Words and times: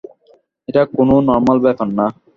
এটা 0.67 0.81
কোন 0.95 1.09
নরমাল 1.27 1.57
ব্যাপার 1.65 1.87
না। 1.97 2.05